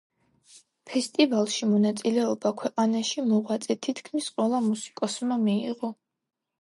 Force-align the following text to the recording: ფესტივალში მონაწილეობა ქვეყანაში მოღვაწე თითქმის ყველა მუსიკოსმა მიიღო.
ფესტივალში 0.93 1.67
მონაწილეობა 1.73 2.53
ქვეყანაში 2.61 3.25
მოღვაწე 3.33 3.79
თითქმის 3.89 4.31
ყველა 4.39 4.63
მუსიკოსმა 4.73 5.39
მიიღო. 5.47 5.93